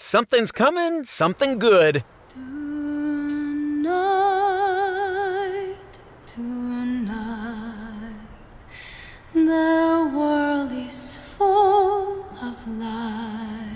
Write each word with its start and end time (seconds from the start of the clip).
something's 0.00 0.50
coming, 0.50 1.04
something 1.04 1.58
good. 1.58 2.02
Tonight, 2.28 2.96
tonight, 6.26 8.14
the 9.34 10.10
world 10.14 10.72
is 10.72 11.18
full 11.36 12.24
of 12.40 12.66
light. 12.66 13.66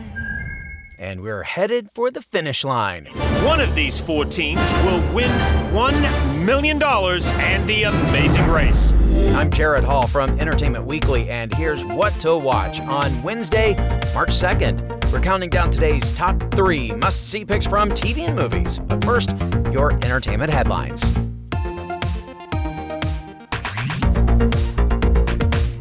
And 0.98 1.20
we're 1.20 1.42
headed 1.42 1.90
for 1.94 2.10
the 2.10 2.22
finish 2.22 2.64
line. 2.64 3.04
One 3.44 3.60
of 3.60 3.74
these 3.74 3.98
four 3.98 4.24
teams 4.24 4.72
will 4.84 5.02
win 5.12 5.28
$1 5.72 6.44
million 6.44 6.82
and 6.82 7.68
the 7.68 7.82
amazing 7.82 8.48
race. 8.48 8.92
I'm 9.34 9.50
Jared 9.50 9.84
Hall 9.84 10.06
from 10.06 10.40
Entertainment 10.40 10.86
Weekly, 10.86 11.28
and 11.28 11.52
here's 11.52 11.84
what 11.84 12.18
to 12.20 12.34
watch 12.36 12.80
on 12.80 13.22
Wednesday, 13.22 13.74
March 14.14 14.30
2nd. 14.30 14.93
We're 15.14 15.20
counting 15.20 15.48
down 15.48 15.70
today's 15.70 16.10
top 16.10 16.42
three 16.56 16.90
must 16.90 17.30
see 17.30 17.44
picks 17.44 17.64
from 17.64 17.90
TV 17.92 18.26
and 18.26 18.34
movies. 18.34 18.80
But 18.80 19.04
first, 19.04 19.30
your 19.70 19.92
entertainment 19.92 20.52
headlines. 20.52 21.04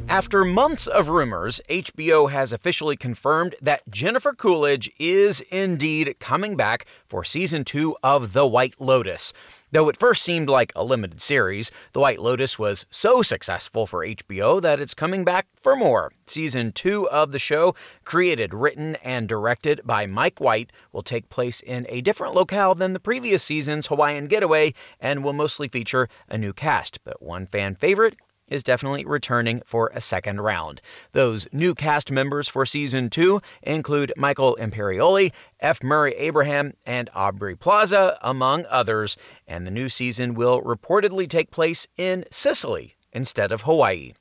After 0.08 0.46
months 0.46 0.86
of 0.86 1.10
rumors, 1.10 1.60
HBO 1.68 2.30
has 2.30 2.54
officially 2.54 2.96
confirmed 2.96 3.56
that 3.60 3.82
Jennifer 3.90 4.34
Coolidge 4.34 4.92
is 5.00 5.42
indeed 5.50 6.18
coming 6.20 6.56
back 6.56 6.86
for 7.08 7.24
season 7.24 7.64
two 7.64 7.98
of 8.04 8.34
The 8.34 8.46
White 8.46 8.76
Lotus. 8.80 9.34
Though 9.74 9.90
it 9.90 9.98
first 9.98 10.22
seemed 10.22 10.50
like 10.50 10.72
a 10.76 10.84
limited 10.84 11.20
series, 11.20 11.72
The 11.94 12.00
White 12.00 12.20
Lotus 12.20 12.60
was 12.60 12.86
so 12.92 13.24
successful 13.24 13.88
for 13.88 14.06
HBO 14.06 14.62
that 14.62 14.80
it's 14.80 14.94
coming 14.94 15.24
back 15.24 15.48
for 15.60 15.76
more. 15.76 16.12
Season 16.28 16.72
two 16.72 17.10
of 17.10 17.32
the 17.32 17.40
show, 17.40 17.74
created, 18.04 18.54
written, 18.54 18.98
and 18.98 19.28
directed 19.28 19.82
by 19.84 20.06
Mike 20.06 20.40
White, 20.40 20.72
will 20.92 21.02
take 21.02 21.28
place 21.30 21.60
in 21.60 21.88
a 21.90 22.02
different 22.02 22.36
locale 22.36 22.76
than 22.76 22.94
the 22.94 23.00
previous 23.00 23.42
season's 23.42 23.88
Hawaiian 23.88 24.28
Getaway 24.28 24.76
and 25.00 25.24
will 25.24 25.34
mostly 25.34 25.68
feature 25.68 26.08
a 26.30 26.38
new 26.38 26.54
cast. 26.54 27.04
But 27.04 27.24
one 27.24 27.48
fan 27.48 27.74
favorite 27.74 28.16
is 28.54 28.64
definitely 28.64 29.04
returning 29.04 29.62
for 29.66 29.92
a 29.94 30.00
second 30.00 30.42
round. 30.42 30.80
Those 31.12 31.48
new 31.52 31.74
cast 31.74 32.12
members 32.12 32.48
for 32.48 32.66
season 32.66 33.10
two 33.10 33.42
include 33.64 34.14
Michael 34.16 34.56
Imperioli, 34.62 35.32
F. 35.60 35.82
Murray 35.82 36.14
Abraham, 36.14 36.74
and 36.86 37.10
Aubrey 37.16 37.56
Plaza, 37.56 38.18
among 38.22 38.66
others. 38.70 39.18
And 39.48 39.66
the 39.66 39.72
new 39.72 39.90
season 39.90 40.36
will 40.36 40.62
reportedly 40.62 41.28
take 41.28 41.50
place 41.50 41.88
in 41.98 42.26
Sicily 42.30 42.96
instead 43.12 43.52
of 43.52 43.64
Hawaii. 43.64 44.14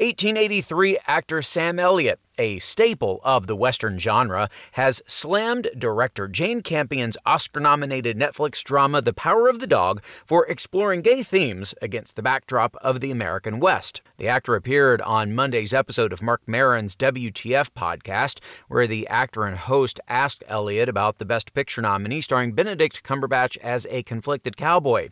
1883 0.00 0.96
actor 1.06 1.42
Sam 1.42 1.78
Elliott, 1.78 2.20
a 2.38 2.58
staple 2.58 3.20
of 3.22 3.46
the 3.46 3.54
Western 3.54 3.98
genre, 3.98 4.48
has 4.72 5.02
slammed 5.06 5.68
director 5.76 6.26
Jane 6.26 6.62
Campion's 6.62 7.18
Oscar 7.26 7.60
nominated 7.60 8.18
Netflix 8.18 8.64
drama 8.64 9.02
The 9.02 9.12
Power 9.12 9.46
of 9.46 9.60
the 9.60 9.66
Dog 9.66 10.02
for 10.24 10.46
exploring 10.46 11.02
gay 11.02 11.22
themes 11.22 11.74
against 11.82 12.16
the 12.16 12.22
backdrop 12.22 12.76
of 12.76 13.00
the 13.00 13.10
American 13.10 13.60
West. 13.60 14.00
The 14.16 14.26
actor 14.26 14.54
appeared 14.54 15.02
on 15.02 15.34
Monday's 15.34 15.74
episode 15.74 16.14
of 16.14 16.22
Marc 16.22 16.40
Maron's 16.46 16.96
WTF 16.96 17.68
podcast, 17.76 18.38
where 18.68 18.86
the 18.86 19.06
actor 19.06 19.44
and 19.44 19.58
host 19.58 20.00
asked 20.08 20.42
Elliott 20.48 20.88
about 20.88 21.18
the 21.18 21.26
Best 21.26 21.52
Picture 21.52 21.82
nominee 21.82 22.22
starring 22.22 22.52
Benedict 22.52 23.02
Cumberbatch 23.02 23.58
as 23.58 23.86
a 23.90 24.02
conflicted 24.04 24.56
cowboy. 24.56 25.10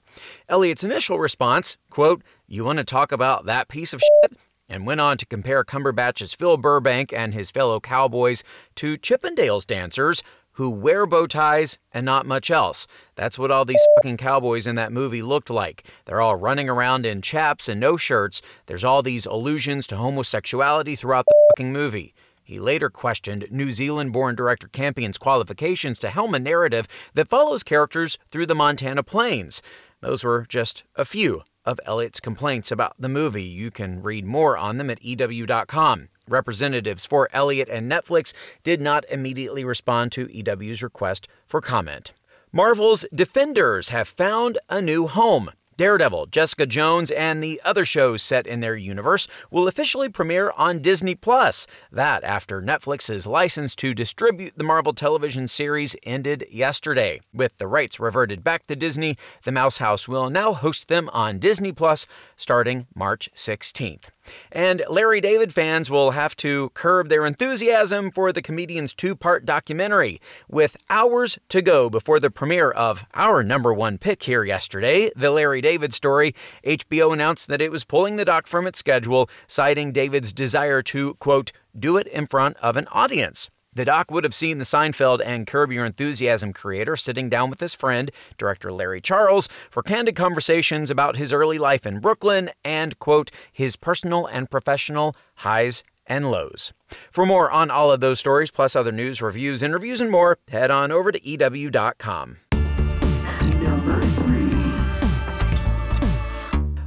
Elliott's 0.48 0.83
initial 0.83 1.19
response, 1.19 1.77
quote, 1.91 2.22
You 2.47 2.64
want 2.64 2.78
to 2.78 2.84
talk 2.84 3.12
about 3.12 3.44
that 3.44 3.69
piece 3.69 3.92
of 3.92 4.00
shit? 4.00 4.39
And 4.69 4.87
went 4.87 5.01
on 5.01 5.17
to 5.19 5.27
compare 5.27 5.65
Cumberbatch's 5.65 6.35
Phil 6.35 6.57
Burbank 6.57 7.13
and 7.13 7.33
his 7.33 7.51
fellow 7.51 7.81
cowboys 7.81 8.45
to 8.77 8.97
Chippendales 8.97 9.67
dancers 9.67 10.23
who 10.53 10.71
wear 10.71 11.07
bow 11.07 11.25
ties 11.25 11.79
and 11.93 12.05
not 12.05 12.27
much 12.27 12.51
else. 12.51 12.89
That's 13.15 13.39
what 13.39 13.53
all 13.53 13.65
these 13.65 13.85
fucking 13.97 14.17
cowboys 14.17 14.67
in 14.67 14.75
that 14.75 14.93
movie 14.93 15.23
looked 15.23 15.51
like. 15.51 15.85
They're 16.05 16.21
all 16.21 16.35
running 16.35 16.69
around 16.69 17.07
in 17.07 17.23
chaps 17.23 17.69
and 17.69 17.79
no 17.79 17.97
shirts. 17.97 18.43
There's 18.67 18.83
all 18.83 19.01
these 19.01 19.25
allusions 19.25 19.87
to 19.87 19.97
homosexuality 19.97 20.97
throughout 20.97 21.27
the 21.27 21.34
fucking 21.53 21.73
movie. 21.73 22.12
He 22.43 22.59
later 22.59 22.91
questioned 22.91 23.47
New 23.53 23.71
Zealand 23.71 24.12
born 24.12 24.34
director 24.34 24.67
Campion's 24.67 25.17
qualifications 25.17 25.99
to 26.01 26.11
helm 26.11 26.34
a 26.34 26.41
narrative 26.41 26.89
that 27.15 27.28
follows 27.28 27.62
characters 27.62 28.19
through 28.28 28.47
the 28.47 28.55
Montana 28.57 29.05
plains. 29.05 29.62
Those 30.01 30.25
were 30.25 30.45
just 30.49 30.83
a 30.97 31.05
few 31.05 31.43
of 31.69 31.79
Elliott's 31.84 32.19
complaints 32.19 32.73
about 32.73 32.95
the 32.99 33.11
movie. 33.11 33.45
You 33.45 33.71
can 33.71 34.03
read 34.03 34.25
more 34.25 34.56
on 34.56 34.79
them 34.79 34.89
at 34.89 35.05
EW.com. 35.05 36.09
Representatives 36.27 37.05
for 37.05 37.29
Elliott 37.33 37.69
and 37.69 37.91
Netflix 37.91 38.33
did 38.65 38.81
not 38.81 39.05
immediately 39.11 39.65
respond 39.65 40.11
to 40.12 40.31
EW's 40.33 40.83
request 40.83 41.28
for 41.47 41.61
comment. 41.61 42.12
Marvel's 42.51 43.05
Defenders 43.15 43.91
have 43.91 44.09
found 44.09 44.59
a 44.71 44.81
new 44.81 45.07
home. 45.07 45.51
Daredevil, 45.78 46.27
Jessica 46.27 46.66
Jones, 46.66 47.09
and 47.12 47.41
the 47.41 47.62
other 47.65 47.84
shows 47.84 48.21
set 48.21 48.49
in 48.49 48.59
their 48.59 48.75
universe 48.75 49.28
will 49.49 49.69
officially 49.69 50.09
premiere 50.09 50.53
on 50.56 50.81
Disney 50.81 51.15
Plus. 51.15 51.69
That 51.93 52.25
after 52.25 52.61
Netflix's 52.61 53.28
license 53.28 53.77
to 53.77 53.94
distribute 53.94 54.55
the 54.56 54.65
Marvel 54.65 54.93
television 54.93 55.47
series 55.47 55.94
ended 56.03 56.44
yesterday. 56.50 57.21
With 57.33 57.59
the 57.59 57.69
rights 57.69 58.00
reverted 58.00 58.43
back 58.43 58.66
to 58.66 58.75
Disney, 58.75 59.16
the 59.44 59.53
Mouse 59.53 59.78
House 59.78 60.09
will 60.09 60.28
now 60.31 60.53
host 60.53 60.89
them 60.89 61.09
on 61.12 61.39
Disney 61.39 61.71
Plus 61.71 62.09
starting 62.37 62.89
March 62.97 63.31
16th. 63.37 64.09
And 64.50 64.83
Larry 64.89 65.21
David 65.21 65.53
fans 65.53 65.91
will 65.91 66.12
have 66.12 66.37
to 66.37 66.71
curb 66.71 67.09
their 67.09 67.27
enthusiasm 67.27 68.11
for 68.11 68.33
the 68.33 68.43
comedian's 68.43 68.94
two 68.94 69.15
part 69.15 69.44
documentary. 69.44 70.21
With 70.49 70.77
hours 70.91 71.39
to 71.49 71.62
go 71.62 71.91
before 71.91 72.21
the 72.21 72.31
premiere 72.31 72.71
of 72.71 73.05
our 73.15 73.43
number 73.43 73.72
one 73.72 73.99
pick 73.99 74.22
here 74.22 74.44
yesterday, 74.44 75.11
The 75.16 75.31
Larry 75.31 75.61
David 75.61 75.94
Story, 75.94 76.34
HBO 76.65 77.12
announced 77.12 77.49
that 77.49 77.61
it 77.61 77.72
was 77.72 77.84
pulling 77.84 78.16
the 78.16 78.25
doc 78.25 78.47
from 78.47 78.66
its 78.66 78.78
schedule, 78.78 79.28
citing 79.47 79.93
David's 79.93 80.33
desire 80.33 80.83
to, 80.83 81.15
quote, 81.15 81.53
do 81.78 81.97
it 81.97 82.06
in 82.06 82.27
front 82.27 82.56
of 82.59 82.77
an 82.77 82.87
audience. 82.93 83.50
The 83.78 83.84
doc 83.84 84.11
would 84.11 84.25
have 84.25 84.34
seen 84.34 84.59
the 84.59 84.65
Seinfeld 84.65 85.22
and 85.25 85.47
Curb 85.47 85.71
Your 85.71 85.84
Enthusiasm 85.84 86.53
creator 86.53 86.97
sitting 86.97 87.28
down 87.28 87.49
with 87.49 87.61
his 87.61 87.75
friend, 87.75 88.11
director 88.37 88.72
Larry 88.72 89.00
Charles, 89.00 89.49
for 89.71 89.84
candid 89.84 90.16
conversations 90.16 90.91
about 90.91 91.16
his 91.16 91.33
early 91.33 91.59
life 91.59 91.87
in 91.87 92.00
Brooklyn 92.00 92.50
and, 92.65 92.99
quote, 92.99 93.31
his 93.53 93.77
personal 93.77 94.27
and 94.27 94.50
professional 94.50 95.15
highs 95.37 95.84
and 96.09 96.28
lows. 96.28 96.72
For 97.12 97.25
more 97.25 97.53
on 97.53 97.71
all 97.71 97.93
of 97.93 98.00
those 98.00 98.19
stories, 98.19 98.50
plus 98.50 98.75
other 98.75 98.91
news, 98.91 99.22
reviews, 99.22 99.62
interviews, 99.62 100.00
and 100.00 100.10
more, 100.10 100.39
head 100.49 100.72
on 100.72 100.91
over 100.91 101.12
to 101.12 101.25
EW.com. 101.25 102.39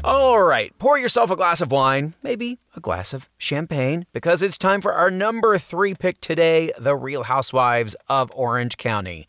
All 0.04 0.42
right, 0.42 0.76
pour 0.80 0.98
yourself 0.98 1.30
a 1.30 1.36
glass 1.36 1.62
of 1.62 1.70
wine, 1.70 2.16
maybe 2.24 2.58
a 2.76 2.80
glass 2.80 3.14
of 3.14 3.30
champagne, 3.38 4.08
because 4.14 4.42
it's 4.42 4.58
time 4.58 4.82
for 4.82 4.94
our 4.94 5.12
number 5.12 5.60
three 5.60 5.94
pick 5.94 6.20
today 6.20 6.72
The 6.80 6.96
Real 6.96 7.22
Housewives 7.24 7.96
of 8.10 8.32
Orange 8.34 8.78
County. 8.78 9.28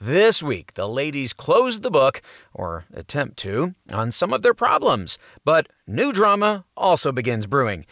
This 0.00 0.42
week, 0.42 0.74
the 0.74 0.88
ladies 0.88 1.34
closed 1.34 1.82
the 1.82 1.90
book, 1.90 2.22
or 2.54 2.84
attempt 2.94 3.36
to, 3.40 3.74
on 3.92 4.10
some 4.10 4.32
of 4.32 4.40
their 4.40 4.54
problems. 4.54 5.18
But 5.44 5.68
new 5.86 6.10
drama 6.10 6.64
also 6.74 7.12
begins 7.12 7.46
brewing. 7.46 7.84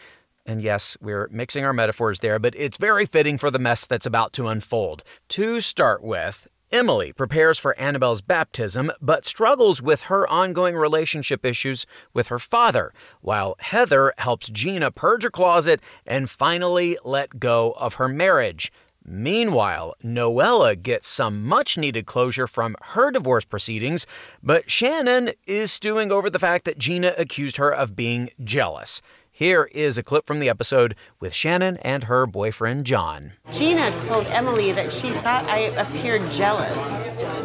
And 0.46 0.62
yes, 0.62 0.96
we're 1.02 1.28
mixing 1.30 1.66
our 1.66 1.74
metaphors 1.74 2.20
there, 2.20 2.38
but 2.38 2.54
it's 2.56 2.78
very 2.78 3.04
fitting 3.04 3.36
for 3.36 3.50
the 3.50 3.58
mess 3.58 3.84
that's 3.84 4.06
about 4.06 4.32
to 4.32 4.48
unfold. 4.48 5.04
To 5.30 5.60
start 5.60 6.02
with, 6.02 6.48
Emily 6.72 7.12
prepares 7.12 7.58
for 7.58 7.78
Annabelle's 7.78 8.22
baptism, 8.22 8.90
but 8.98 9.26
struggles 9.26 9.82
with 9.82 10.02
her 10.04 10.26
ongoing 10.26 10.74
relationship 10.74 11.44
issues 11.44 11.84
with 12.14 12.28
her 12.28 12.38
father, 12.38 12.90
while 13.20 13.56
Heather 13.58 14.14
helps 14.16 14.48
Gina 14.48 14.90
purge 14.90 15.24
her 15.24 15.30
closet 15.30 15.82
and 16.06 16.30
finally 16.30 16.96
let 17.04 17.38
go 17.38 17.72
of 17.72 17.94
her 17.94 18.08
marriage. 18.08 18.72
Meanwhile, 19.04 19.96
Noella 20.02 20.80
gets 20.80 21.08
some 21.08 21.44
much 21.44 21.76
needed 21.76 22.06
closure 22.06 22.46
from 22.46 22.76
her 22.80 23.10
divorce 23.10 23.44
proceedings, 23.44 24.06
but 24.42 24.70
Shannon 24.70 25.32
is 25.46 25.72
stewing 25.72 26.10
over 26.10 26.30
the 26.30 26.38
fact 26.38 26.64
that 26.64 26.78
Gina 26.78 27.12
accused 27.18 27.58
her 27.58 27.70
of 27.70 27.96
being 27.96 28.30
jealous. 28.42 29.02
Here 29.34 29.64
is 29.72 29.96
a 29.96 30.02
clip 30.02 30.26
from 30.26 30.40
the 30.40 30.50
episode 30.50 30.94
with 31.18 31.32
Shannon 31.32 31.78
and 31.78 32.04
her 32.04 32.26
boyfriend 32.26 32.84
John. 32.84 33.32
Gina 33.50 33.90
told 34.00 34.26
Emily 34.26 34.72
that 34.72 34.92
she 34.92 35.10
thought 35.10 35.46
I 35.46 35.70
appeared 35.78 36.30
jealous. 36.30 36.78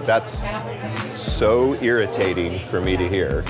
That's 0.05 0.43
so 1.17 1.75
irritating 1.75 2.59
for 2.67 2.81
me 2.81 2.97
to 2.97 3.07
hear. 3.07 3.45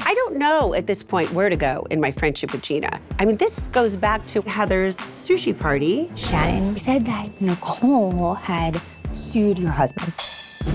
I 0.00 0.12
don't 0.14 0.38
know 0.38 0.74
at 0.74 0.88
this 0.88 1.04
point 1.04 1.32
where 1.32 1.48
to 1.48 1.54
go 1.56 1.86
in 1.88 2.00
my 2.00 2.10
friendship 2.10 2.50
with 2.50 2.62
Gina. 2.62 3.00
I 3.20 3.26
mean, 3.26 3.36
this 3.36 3.68
goes 3.68 3.94
back 3.94 4.26
to 4.26 4.42
Heather's 4.42 4.96
sushi 4.96 5.56
party. 5.56 6.10
Shannon 6.16 6.76
said 6.76 7.06
that 7.06 7.40
Nicole 7.40 8.34
had 8.34 8.82
sued 9.14 9.60
your 9.60 9.70
husband. 9.70 10.12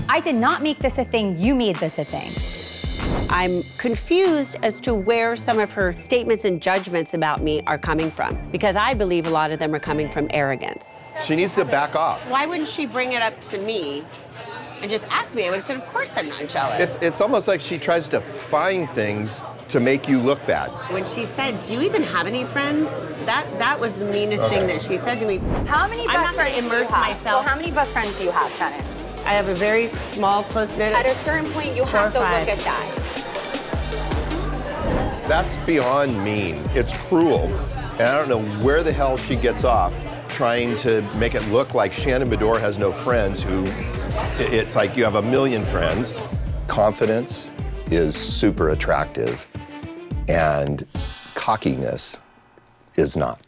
I 0.08 0.20
did 0.20 0.36
not 0.36 0.62
make 0.62 0.78
this 0.78 0.96
a 0.96 1.04
thing. 1.04 1.36
You 1.36 1.54
made 1.54 1.76
this 1.76 1.98
a 1.98 2.04
thing. 2.04 2.30
I'm 3.30 3.62
confused 3.78 4.56
as 4.62 4.80
to 4.80 4.92
where 4.92 5.36
some 5.36 5.60
of 5.60 5.72
her 5.72 5.94
statements 5.96 6.44
and 6.44 6.60
judgments 6.60 7.14
about 7.14 7.42
me 7.42 7.62
are 7.68 7.78
coming 7.78 8.10
from 8.10 8.36
because 8.50 8.74
I 8.74 8.92
believe 8.92 9.28
a 9.28 9.30
lot 9.30 9.52
of 9.52 9.60
them 9.60 9.72
are 9.72 9.78
coming 9.78 10.10
from 10.10 10.26
arrogance. 10.30 10.96
She 11.24 11.36
needs 11.36 11.54
to 11.54 11.64
back 11.64 11.94
off. 11.94 12.20
Why 12.28 12.44
wouldn't 12.46 12.66
she 12.66 12.86
bring 12.86 13.12
it 13.12 13.22
up 13.22 13.40
to 13.42 13.58
me 13.58 14.02
and 14.82 14.90
just 14.90 15.06
ask 15.10 15.36
me? 15.36 15.46
I 15.46 15.50
would 15.50 15.56
have 15.56 15.62
said, 15.62 15.76
Of 15.76 15.86
course 15.86 16.16
I'm 16.16 16.28
not 16.28 16.48
jealous. 16.48 16.80
It's, 16.80 17.02
it's 17.02 17.20
almost 17.20 17.46
like 17.46 17.60
she 17.60 17.78
tries 17.78 18.08
to 18.08 18.20
find 18.20 18.90
things 18.90 19.44
to 19.68 19.78
make 19.78 20.08
you 20.08 20.18
look 20.18 20.44
bad. 20.44 20.70
when 20.92 21.04
she 21.04 21.24
said, 21.24 21.60
Do 21.60 21.74
you 21.74 21.82
even 21.82 22.02
have 22.02 22.26
any 22.26 22.44
friends? 22.44 22.92
That 23.26 23.46
that 23.60 23.78
was 23.78 23.94
the 23.94 24.06
meanest 24.06 24.44
thing 24.48 24.66
that 24.66 24.82
she 24.82 24.98
said 24.98 25.20
to 25.20 25.26
me. 25.26 25.36
How 25.68 25.86
many 25.86 26.04
best 26.08 26.34
friends 26.34 26.56
do 26.56 26.64
you 26.64 26.70
have? 26.70 26.90
myself. 26.90 27.44
So 27.44 27.48
how 27.48 27.54
many 27.54 27.70
best 27.70 27.92
friends 27.92 28.18
do 28.18 28.24
you 28.24 28.32
have, 28.32 28.52
Shannon? 28.54 28.99
I 29.24 29.34
have 29.34 29.48
a 29.48 29.54
very 29.54 29.86
small, 29.88 30.42
close 30.44 30.76
knit. 30.76 30.92
At 30.92 31.06
a 31.06 31.14
certain 31.14 31.50
point, 31.52 31.76
you 31.76 31.84
have 31.84 32.12
to 32.12 32.18
five. 32.18 32.46
look 32.46 32.58
at 32.58 32.64
that. 32.64 32.96
That's 35.28 35.56
beyond 35.58 36.22
mean. 36.24 36.56
It's 36.74 36.92
cruel. 37.08 37.46
And 37.98 38.02
I 38.02 38.18
don't 38.18 38.28
know 38.28 38.42
where 38.64 38.82
the 38.82 38.92
hell 38.92 39.16
she 39.16 39.36
gets 39.36 39.62
off 39.64 39.94
trying 40.28 40.74
to 40.74 41.02
make 41.16 41.34
it 41.34 41.46
look 41.48 41.74
like 41.74 41.92
Shannon 41.92 42.28
Beador 42.30 42.58
has 42.58 42.78
no 42.78 42.90
friends 42.90 43.42
who 43.42 43.64
it's 44.38 44.74
like 44.74 44.96
you 44.96 45.04
have 45.04 45.16
a 45.16 45.22
million 45.22 45.64
friends. 45.66 46.14
Confidence 46.66 47.52
is 47.90 48.16
super 48.16 48.70
attractive 48.70 49.46
and 50.28 50.86
cockiness 51.34 52.18
is 52.96 53.16
not. 53.16 53.40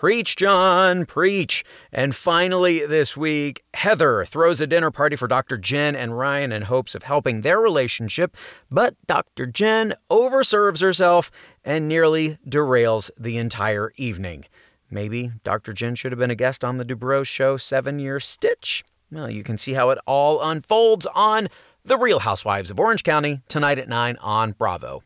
Preach, 0.00 0.34
John, 0.34 1.04
preach. 1.04 1.62
And 1.92 2.14
finally, 2.14 2.86
this 2.86 3.18
week, 3.18 3.62
Heather 3.74 4.24
throws 4.24 4.58
a 4.62 4.66
dinner 4.66 4.90
party 4.90 5.14
for 5.14 5.28
Dr. 5.28 5.58
Jen 5.58 5.94
and 5.94 6.16
Ryan 6.16 6.52
in 6.52 6.62
hopes 6.62 6.94
of 6.94 7.02
helping 7.02 7.42
their 7.42 7.60
relationship, 7.60 8.34
but 8.70 8.94
Dr. 9.06 9.44
Jen 9.44 9.92
overserves 10.10 10.80
herself 10.80 11.30
and 11.66 11.86
nearly 11.86 12.38
derails 12.48 13.10
the 13.18 13.36
entire 13.36 13.92
evening. 13.96 14.46
Maybe 14.90 15.32
Dr. 15.44 15.74
Jen 15.74 15.94
should 15.96 16.12
have 16.12 16.18
been 16.18 16.30
a 16.30 16.34
guest 16.34 16.64
on 16.64 16.78
the 16.78 16.84
Dubrow 16.86 17.22
Show 17.26 17.58
Seven 17.58 17.98
Year 17.98 18.20
Stitch. 18.20 18.82
Well, 19.12 19.28
you 19.28 19.42
can 19.42 19.58
see 19.58 19.74
how 19.74 19.90
it 19.90 19.98
all 20.06 20.40
unfolds 20.40 21.06
on 21.14 21.48
The 21.84 21.98
Real 21.98 22.20
Housewives 22.20 22.70
of 22.70 22.80
Orange 22.80 23.04
County 23.04 23.42
tonight 23.48 23.78
at 23.78 23.86
9 23.86 24.16
on 24.22 24.52
Bravo. 24.52 25.02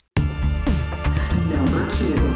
Number 1.49 1.91
two. 1.91 2.34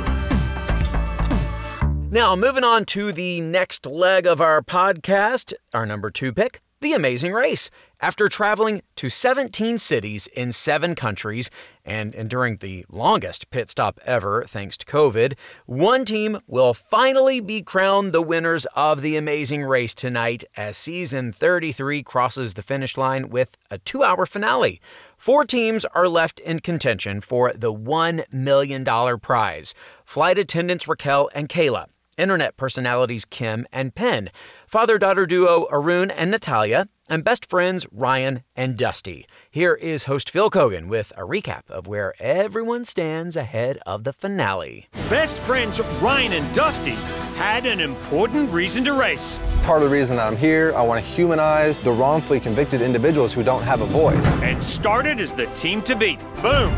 Now, 2.10 2.34
moving 2.34 2.64
on 2.64 2.86
to 2.86 3.12
the 3.12 3.42
next 3.42 3.84
leg 3.84 4.26
of 4.26 4.40
our 4.40 4.62
podcast, 4.62 5.52
our 5.74 5.84
number 5.84 6.10
two 6.10 6.32
pick, 6.32 6.62
The 6.80 6.94
Amazing 6.94 7.34
Race. 7.34 7.70
After 8.00 8.30
traveling 8.30 8.80
to 8.96 9.10
17 9.10 9.76
cities 9.76 10.26
in 10.28 10.52
seven 10.52 10.94
countries 10.94 11.50
and 11.84 12.14
enduring 12.14 12.56
the 12.56 12.86
longest 12.88 13.50
pit 13.50 13.70
stop 13.70 14.00
ever 14.06 14.44
thanks 14.48 14.78
to 14.78 14.86
COVID, 14.86 15.34
one 15.66 16.06
team 16.06 16.40
will 16.46 16.72
finally 16.72 17.40
be 17.40 17.60
crowned 17.60 18.12
the 18.12 18.22
winners 18.22 18.64
of 18.74 19.02
The 19.02 19.16
Amazing 19.16 19.64
Race 19.64 19.94
tonight 19.94 20.44
as 20.56 20.78
season 20.78 21.30
33 21.30 22.02
crosses 22.02 22.54
the 22.54 22.62
finish 22.62 22.96
line 22.96 23.28
with 23.28 23.58
a 23.70 23.76
two 23.76 24.02
hour 24.02 24.24
finale. 24.24 24.80
Four 25.18 25.44
teams 25.44 25.84
are 25.84 26.08
left 26.08 26.40
in 26.40 26.60
contention 26.60 27.20
for 27.20 27.52
the 27.52 27.72
$1 27.72 28.32
million 28.32 29.18
prize 29.20 29.74
flight 30.06 30.38
attendants 30.38 30.88
Raquel 30.88 31.28
and 31.34 31.50
Kayla 31.50 31.88
internet 32.18 32.56
personalities 32.56 33.24
Kim 33.24 33.66
and 33.72 33.94
Penn, 33.94 34.30
father 34.66 34.98
daughter 34.98 35.24
duo 35.24 35.66
Arun 35.70 36.10
and 36.10 36.30
Natalia, 36.30 36.88
and 37.08 37.24
best 37.24 37.48
friends 37.48 37.86
Ryan 37.90 38.42
and 38.54 38.76
Dusty. 38.76 39.26
Here 39.50 39.74
is 39.74 40.04
host 40.04 40.28
Phil 40.30 40.50
Keoghan 40.50 40.88
with 40.88 41.12
a 41.16 41.22
recap 41.22 41.70
of 41.70 41.86
where 41.86 42.12
everyone 42.20 42.84
stands 42.84 43.34
ahead 43.36 43.78
of 43.86 44.04
the 44.04 44.12
finale. 44.12 44.88
Best 45.08 45.38
friends 45.38 45.80
Ryan 46.02 46.34
and 46.34 46.54
Dusty 46.54 46.96
had 47.36 47.64
an 47.64 47.80
important 47.80 48.50
reason 48.50 48.84
to 48.84 48.92
race. 48.92 49.38
Part 49.62 49.82
of 49.82 49.88
the 49.88 49.94
reason 49.94 50.16
that 50.16 50.26
I'm 50.26 50.36
here, 50.36 50.74
I 50.76 50.82
want 50.82 51.02
to 51.02 51.10
humanize 51.10 51.78
the 51.78 51.92
wrongfully 51.92 52.40
convicted 52.40 52.82
individuals 52.82 53.32
who 53.32 53.42
don't 53.42 53.62
have 53.62 53.80
a 53.80 53.86
voice. 53.86 54.26
and 54.42 54.62
started 54.62 55.20
as 55.20 55.32
the 55.32 55.46
team 55.48 55.80
to 55.82 55.94
beat. 55.96 56.18
Boom! 56.42 56.76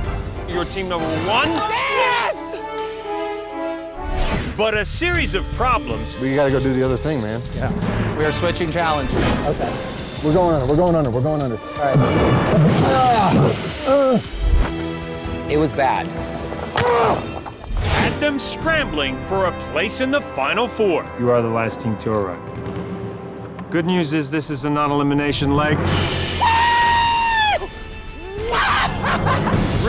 You're 0.49 0.65
team 0.65 0.89
number 0.89 1.07
one? 1.29 1.49
Yes! 1.49 2.30
But 4.61 4.75
a 4.75 4.85
series 4.85 5.33
of 5.33 5.47
problems 5.55 6.21
We 6.21 6.35
gotta 6.35 6.51
go 6.51 6.61
do 6.61 6.75
the 6.75 6.83
other 6.83 6.99
thing, 6.99 7.23
man. 7.23 7.41
Yeah. 7.55 8.19
We 8.19 8.27
are 8.27 8.31
switching 8.31 8.71
challenges. 8.71 9.17
Okay. 9.47 9.73
We're 10.23 10.35
going 10.35 10.55
under, 10.55 10.67
we're 10.67 10.77
going 10.77 10.95
under, 10.95 11.09
we're 11.09 11.23
going 11.23 11.41
under. 11.41 11.55
It 15.51 15.57
was 15.57 15.73
bad. 15.73 16.07
had 16.77 18.21
them 18.21 18.39
scrambling 18.39 19.25
for 19.25 19.47
a 19.47 19.59
place 19.73 20.03
in 20.03 20.11
the 20.11 20.21
final 20.21 20.69
four. 20.69 21.11
You 21.19 21.31
are 21.31 21.41
the 21.41 21.49
last 21.49 21.81
team 21.81 21.97
to 21.97 22.13
arrive. 22.13 23.71
Good 23.71 23.87
news 23.87 24.13
is 24.13 24.31
this 24.31 24.51
is 24.51 24.67
a 24.67 24.71
non-elimination 24.71 25.57
leg. 25.57 25.79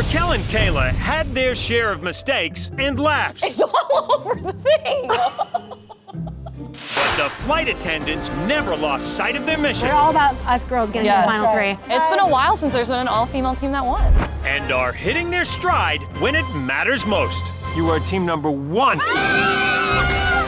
Raquel 0.01 0.31
and 0.31 0.43
Kayla 0.45 0.89
had 0.89 1.31
their 1.35 1.53
share 1.53 1.91
of 1.91 2.01
mistakes 2.01 2.71
and 2.79 2.97
laughs. 2.97 3.43
It's 3.43 3.61
all 3.61 4.15
over 4.17 4.33
the 4.33 4.51
thing. 4.53 5.05
But 5.07 7.17
the 7.17 7.29
flight 7.29 7.69
attendants 7.69 8.29
never 8.47 8.75
lost 8.75 9.15
sight 9.15 9.35
of 9.35 9.45
their 9.45 9.59
mission 9.59 9.89
We're 9.89 9.93
all 9.93 10.09
about 10.09 10.33
us 10.47 10.65
girls 10.65 10.89
getting 10.89 11.11
to 11.11 11.17
the 11.17 11.23
final 11.27 11.53
three. 11.53 11.77
It's 11.93 12.09
been 12.09 12.17
a 12.17 12.27
while 12.27 12.57
since 12.57 12.73
there's 12.73 12.89
been 12.89 12.97
an 12.97 13.07
all-female 13.07 13.53
team 13.53 13.71
that 13.73 13.85
won. 13.85 14.11
and 14.43 14.71
are 14.71 14.91
hitting 14.91 15.29
their 15.29 15.45
stride 15.45 16.01
when 16.19 16.33
it 16.33 16.45
matters 16.55 17.05
most. 17.05 17.43
You 17.75 17.87
are 17.91 17.99
team 17.99 18.25
number 18.25 18.49
one. 18.49 18.97
Ah! 19.01 20.47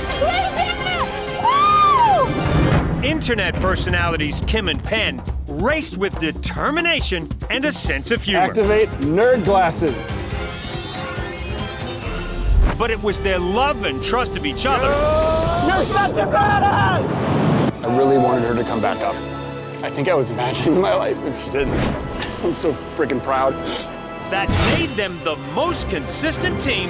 Internet 3.03 3.53
personalities 3.57 4.41
Kim 4.47 4.67
and 4.67 4.83
Penn 4.83 5.21
raced 5.61 5.97
with 5.97 6.17
determination 6.19 7.29
and 7.49 7.65
a 7.65 7.71
sense 7.71 8.11
of 8.11 8.23
humor. 8.23 8.39
Activate 8.39 8.89
nerd 8.99 9.45
glasses. 9.45 10.15
But 12.77 12.89
it 12.91 13.01
was 13.03 13.19
their 13.19 13.39
love 13.39 13.85
and 13.85 14.03
trust 14.03 14.35
of 14.35 14.45
each 14.45 14.65
other 14.65 14.87
You're 15.67 15.83
such 15.83 16.17
a 16.17 16.25
badass! 16.29 17.83
I 17.83 17.97
really 17.97 18.17
wanted 18.17 18.47
her 18.47 18.55
to 18.55 18.63
come 18.63 18.81
back 18.81 18.99
up. 19.01 19.15
I 19.83 19.89
think 19.89 20.07
I 20.07 20.13
was 20.13 20.31
imagining 20.31 20.81
my 20.81 20.95
life 20.95 21.17
if 21.23 21.43
she 21.43 21.51
didn't. 21.51 21.77
I'm 22.43 22.53
so 22.53 22.71
freaking 22.95 23.21
proud. 23.21 23.53
that 24.31 24.49
made 24.77 24.89
them 24.95 25.19
the 25.23 25.35
most 25.53 25.89
consistent 25.89 26.59
team 26.61 26.89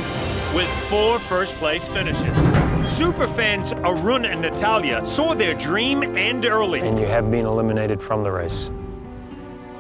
with 0.56 0.70
four 0.90 1.20
first 1.20 1.56
place 1.56 1.88
finishes. 1.88 2.63
Superfans 2.84 3.72
Arun 3.86 4.26
and 4.26 4.42
Natalia 4.42 5.06
saw 5.06 5.34
their 5.34 5.54
dream 5.54 6.18
end 6.18 6.46
early. 6.46 6.82
And 6.82 7.00
you 7.00 7.06
have 7.06 7.32
been 7.32 7.46
eliminated 7.46 8.02
from 8.02 8.24
the 8.24 8.32
race. 8.32 8.70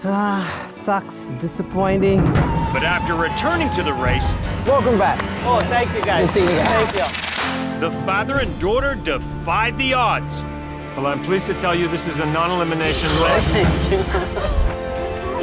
Ah, 0.06 0.66
sucks. 0.70 1.26
Disappointing. 1.38 2.24
But 2.74 2.84
after 2.84 3.16
returning 3.16 3.70
to 3.72 3.84
the 3.84 3.94
race, 3.94 4.34
Welcome 4.66 4.98
back. 4.98 5.20
Oh, 5.46 5.60
thank 5.70 5.94
you 5.94 6.04
guys. 6.04 6.26
Good 6.28 6.34
seeing 6.34 6.50
you 6.50 6.56
guys. 6.56 6.92
Thank 6.92 7.74
you. 7.74 7.80
the 7.80 7.92
father 7.92 8.40
and 8.40 8.60
daughter 8.60 8.96
defied 8.96 9.78
the 9.78 9.94
odds. 9.94 10.42
Well, 10.96 11.08
I'm 11.08 11.22
pleased 11.24 11.48
to 11.48 11.54
tell 11.54 11.76
you 11.76 11.88
this 11.88 12.08
is 12.08 12.20
a 12.20 12.26
non-elimination 12.28 13.10
leg. 13.20 13.44
You 14.73 14.73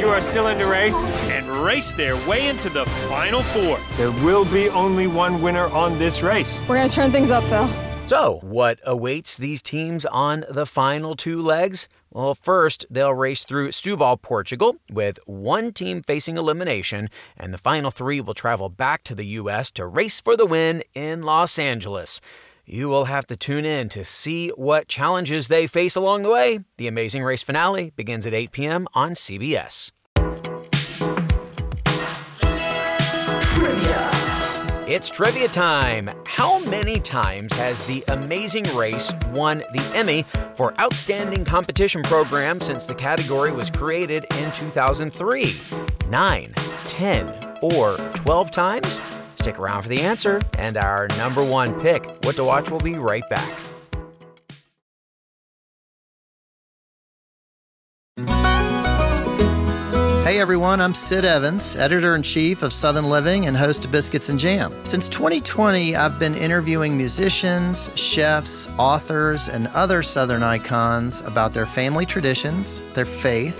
are 0.09 0.21
still 0.21 0.47
in 0.47 0.57
the 0.57 0.65
race. 0.65 1.07
and 1.29 1.47
race 1.47 1.91
their 1.91 2.15
way 2.27 2.47
into 2.47 2.69
the 2.69 2.85
final 3.07 3.41
four. 3.41 3.79
There 3.97 4.11
will 4.23 4.45
be 4.45 4.69
only 4.69 5.07
one 5.07 5.41
winner 5.41 5.67
on 5.67 5.97
this 5.99 6.23
race. 6.23 6.59
We're 6.67 6.77
gonna 6.77 6.89
turn 6.89 7.11
things 7.11 7.31
up, 7.31 7.43
Phil. 7.45 7.69
So, 8.07 8.39
what 8.41 8.79
awaits 8.85 9.37
these 9.37 9.61
teams 9.61 10.05
on 10.05 10.43
the 10.49 10.65
final 10.65 11.15
two 11.15 11.41
legs? 11.41 11.87
Well, 12.09 12.35
first, 12.35 12.85
they'll 12.89 13.13
race 13.13 13.45
through 13.45 13.69
Setubal, 13.69 14.21
Portugal, 14.21 14.75
with 14.91 15.17
one 15.25 15.71
team 15.71 16.01
facing 16.01 16.35
elimination, 16.37 17.09
and 17.37 17.53
the 17.53 17.57
final 17.57 17.89
three 17.89 18.19
will 18.19 18.33
travel 18.33 18.67
back 18.67 19.05
to 19.05 19.15
the 19.15 19.25
U.S. 19.27 19.71
to 19.71 19.87
race 19.87 20.19
for 20.19 20.35
the 20.35 20.45
win 20.45 20.83
in 20.93 21.21
Los 21.23 21.57
Angeles. 21.57 22.19
You 22.73 22.87
will 22.87 23.03
have 23.03 23.27
to 23.27 23.35
tune 23.35 23.65
in 23.65 23.89
to 23.89 24.05
see 24.05 24.47
what 24.55 24.87
challenges 24.87 25.49
they 25.49 25.67
face 25.67 25.97
along 25.97 26.21
the 26.21 26.29
way. 26.29 26.61
The 26.77 26.87
Amazing 26.87 27.21
Race 27.21 27.43
finale 27.43 27.91
begins 27.97 28.25
at 28.25 28.33
8 28.33 28.53
p.m. 28.53 28.87
on 28.93 29.11
CBS. 29.11 29.91
Trivia. 33.41 34.09
It's 34.87 35.09
trivia 35.09 35.49
time. 35.49 36.09
How 36.25 36.59
many 36.59 37.01
times 37.01 37.51
has 37.55 37.85
The 37.87 38.05
Amazing 38.07 38.73
Race 38.73 39.11
won 39.31 39.57
the 39.73 39.91
Emmy 39.93 40.23
for 40.55 40.73
Outstanding 40.79 41.43
Competition 41.43 42.03
Program 42.03 42.61
since 42.61 42.85
the 42.85 42.95
category 42.95 43.51
was 43.51 43.69
created 43.69 44.25
in 44.37 44.49
2003? 44.53 45.55
9, 46.07 46.53
10, 46.85 47.39
or 47.61 47.97
12 47.97 48.51
times? 48.51 49.01
Stick 49.41 49.57
around 49.57 49.81
for 49.81 49.89
the 49.89 50.01
answer 50.01 50.39
and 50.59 50.77
our 50.77 51.07
number 51.17 51.43
one 51.43 51.73
pick. 51.81 52.05
What 52.25 52.35
to 52.35 52.43
Watch 52.43 52.69
will 52.69 52.79
be 52.79 52.93
right 52.93 53.27
back. 53.27 53.57
Hey 60.23 60.39
everyone. 60.39 60.79
I'm 60.79 60.93
Sid 60.93 61.25
Evans, 61.25 61.75
editor 61.75 62.15
in 62.15 62.21
chief 62.21 62.61
of 62.61 62.71
Southern 62.71 63.09
Living 63.09 63.47
and 63.47 63.57
host 63.57 63.83
of 63.83 63.91
Biscuits 63.91 64.29
and 64.29 64.39
Jam. 64.39 64.73
Since 64.85 65.09
2020, 65.09 65.95
I've 65.95 66.19
been 66.19 66.35
interviewing 66.35 66.95
musicians, 66.95 67.89
chefs, 67.95 68.67
authors, 68.77 69.49
and 69.49 69.67
other 69.69 70.03
Southern 70.03 70.43
icons 70.43 71.21
about 71.21 71.51
their 71.51 71.65
family 71.65 72.05
traditions, 72.05 72.83
their 72.93 73.05
faith, 73.05 73.59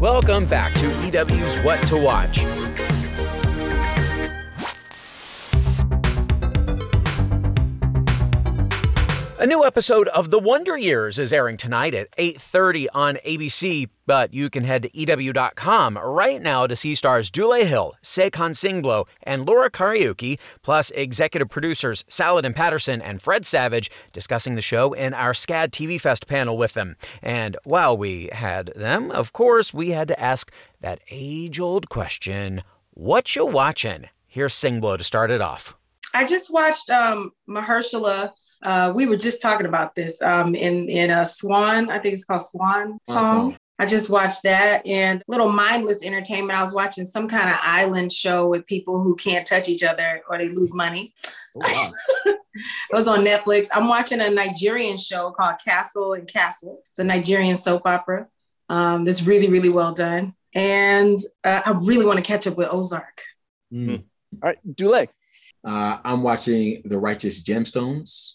Welcome 0.00 0.46
back 0.46 0.72
to 0.74 0.86
EW's 1.08 1.64
What 1.64 1.84
to 1.88 1.96
Watch. 1.96 2.38
A 9.40 9.46
new 9.46 9.64
episode 9.64 10.08
of 10.08 10.30
The 10.30 10.38
Wonder 10.40 10.76
Years 10.76 11.16
is 11.16 11.32
airing 11.32 11.58
tonight 11.58 11.94
at 11.94 12.08
8:30 12.18 12.88
on 12.92 13.18
ABC, 13.24 13.88
but 14.04 14.34
you 14.34 14.50
can 14.50 14.64
head 14.64 14.82
to 14.82 14.98
EW.com 14.98 15.96
right 15.96 16.42
now 16.42 16.66
to 16.66 16.74
see 16.74 16.96
stars 16.96 17.30
Dule 17.30 17.64
Hill, 17.64 17.94
Saycon 18.02 18.56
Sengbloh, 18.56 19.06
and 19.22 19.46
Laura 19.46 19.70
Kariuki, 19.70 20.40
plus 20.62 20.90
executive 20.90 21.48
producers 21.48 22.04
Saladin 22.08 22.52
Patterson 22.52 23.00
and 23.00 23.22
Fred 23.22 23.46
Savage 23.46 23.92
discussing 24.12 24.56
the 24.56 24.60
show 24.60 24.92
in 24.92 25.14
our 25.14 25.34
SCAD 25.34 25.70
TV 25.70 26.00
Fest 26.00 26.26
panel 26.26 26.58
with 26.58 26.72
them. 26.72 26.96
And 27.22 27.56
while 27.62 27.96
we 27.96 28.30
had 28.32 28.72
them, 28.74 29.12
of 29.12 29.32
course, 29.32 29.72
we 29.72 29.92
had 29.92 30.08
to 30.08 30.20
ask 30.20 30.50
that 30.80 30.98
age-old 31.12 31.88
question, 31.88 32.64
what 32.90 33.36
you 33.36 33.46
watching? 33.46 34.06
Here's 34.26 34.54
Singblo 34.54 34.98
to 34.98 35.04
start 35.04 35.30
it 35.30 35.40
off. 35.40 35.76
I 36.12 36.24
just 36.24 36.52
watched 36.52 36.90
um, 36.90 37.30
Mahershala 37.48 38.32
uh, 38.64 38.92
we 38.94 39.06
were 39.06 39.16
just 39.16 39.40
talking 39.40 39.66
about 39.66 39.94
this 39.94 40.20
um, 40.22 40.54
in 40.54 40.88
in 40.88 41.10
a 41.10 41.24
Swan. 41.24 41.90
I 41.90 41.98
think 41.98 42.14
it's 42.14 42.24
called 42.24 42.42
Swan 42.42 42.98
Song. 43.04 43.56
I 43.80 43.86
just 43.86 44.10
watched 44.10 44.42
that 44.42 44.84
and 44.86 45.22
little 45.28 45.52
mindless 45.52 46.02
entertainment. 46.02 46.58
I 46.58 46.62
was 46.62 46.74
watching 46.74 47.04
some 47.04 47.28
kind 47.28 47.48
of 47.48 47.56
island 47.62 48.12
show 48.12 48.48
with 48.48 48.66
people 48.66 49.00
who 49.00 49.14
can't 49.14 49.46
touch 49.46 49.68
each 49.68 49.84
other 49.84 50.22
or 50.28 50.36
they 50.36 50.48
lose 50.48 50.74
money. 50.74 51.14
Oh, 51.54 51.60
wow. 51.62 51.90
it 52.56 52.66
was 52.92 53.06
on 53.06 53.24
Netflix. 53.24 53.68
I'm 53.72 53.86
watching 53.86 54.20
a 54.20 54.30
Nigerian 54.30 54.96
show 54.96 55.30
called 55.30 55.56
Castle 55.64 56.14
and 56.14 56.26
Castle. 56.26 56.82
It's 56.90 56.98
a 56.98 57.04
Nigerian 57.04 57.54
soap 57.54 57.82
opera 57.84 58.26
um, 58.68 59.04
that's 59.04 59.22
really, 59.22 59.48
really 59.48 59.68
well 59.68 59.94
done. 59.94 60.34
And 60.54 61.20
uh, 61.44 61.60
I 61.64 61.78
really 61.80 62.04
want 62.04 62.18
to 62.18 62.24
catch 62.24 62.48
up 62.48 62.56
with 62.56 62.68
Ozark. 62.72 63.22
Mm. 63.72 64.02
All 64.42 64.48
right, 64.48 64.58
Dule. 64.74 65.06
Uh, 65.64 65.98
I'm 66.04 66.22
watching 66.24 66.82
The 66.84 66.98
Righteous 66.98 67.42
Gemstones. 67.42 68.32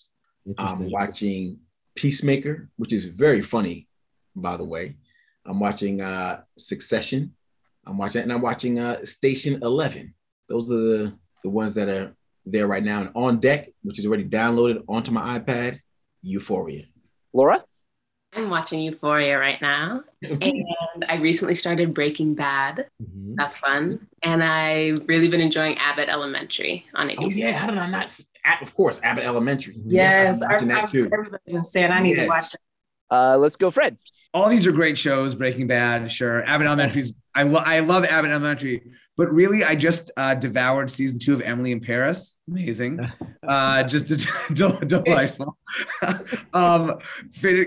I'm 0.57 0.89
watching 0.89 1.59
Peacemaker, 1.95 2.69
which 2.75 2.93
is 2.93 3.05
very 3.05 3.41
funny, 3.41 3.87
by 4.35 4.57
the 4.57 4.65
way. 4.65 4.97
I'm 5.45 5.59
watching 5.59 6.01
uh, 6.01 6.41
Succession. 6.57 7.35
I'm 7.85 7.97
watching, 7.97 8.23
and 8.23 8.31
I'm 8.31 8.41
watching 8.41 8.79
uh, 8.79 9.03
Station 9.05 9.61
Eleven. 9.61 10.13
Those 10.49 10.71
are 10.71 10.75
the, 10.75 11.13
the 11.43 11.49
ones 11.49 11.73
that 11.73 11.89
are 11.89 12.15
there 12.45 12.67
right 12.67 12.83
now. 12.83 13.01
And 13.01 13.09
on 13.15 13.39
deck, 13.39 13.69
which 13.83 13.99
is 13.99 14.05
already 14.05 14.25
downloaded 14.25 14.83
onto 14.87 15.11
my 15.11 15.39
iPad, 15.39 15.79
Euphoria. 16.21 16.85
Laura? 17.33 17.63
I'm 18.35 18.49
watching 18.49 18.81
Euphoria 18.81 19.37
right 19.37 19.61
now. 19.61 20.03
and 20.21 20.65
I 21.07 21.17
recently 21.17 21.55
started 21.55 21.93
Breaking 21.93 22.33
Bad. 22.33 22.87
Mm-hmm. 23.01 23.35
That's 23.35 23.57
fun. 23.57 24.07
And 24.23 24.43
I've 24.43 25.07
really 25.07 25.27
been 25.27 25.41
enjoying 25.41 25.77
Abbott 25.77 26.09
Elementary 26.09 26.85
on 26.95 27.09
ABC. 27.09 27.19
Oh, 27.19 27.27
yeah. 27.27 27.51
How 27.53 27.67
did 27.67 27.77
I 27.77 27.89
not 27.89 28.09
of 28.61 28.73
course, 28.73 28.99
Abbott 29.03 29.25
Elementary. 29.25 29.75
Yes, 29.85 30.39
yes 30.39 30.41
I'm, 30.41 30.67
that 30.67 30.91
too. 30.91 31.09
everybody's 31.13 31.71
saying 31.71 31.91
I 31.91 32.01
need 32.01 32.17
yes. 32.17 32.23
to 32.23 32.27
watch 32.27 32.51
that. 32.51 33.15
Uh, 33.15 33.37
let's 33.37 33.55
go, 33.55 33.71
Fred. 33.71 33.97
All 34.33 34.49
these 34.49 34.65
are 34.65 34.71
great 34.71 34.97
shows. 34.97 35.35
Breaking 35.35 35.67
Bad, 35.67 36.11
sure. 36.11 36.43
Abbott 36.45 36.67
Elementary's. 36.67 37.13
I 37.35 37.43
lo- 37.43 37.63
I 37.63 37.79
love 37.79 38.03
Abbott 38.05 38.31
Elementary, 38.31 38.81
but 39.15 39.31
really, 39.31 39.63
I 39.63 39.75
just 39.75 40.11
uh, 40.17 40.33
devoured 40.33 40.89
season 40.89 41.19
two 41.19 41.33
of 41.33 41.41
Emily 41.41 41.71
in 41.71 41.79
Paris. 41.79 42.39
Amazing, 42.49 42.99
uh, 43.47 43.83
just 43.83 44.07
delightful. 44.55 45.57
um, 46.53 46.99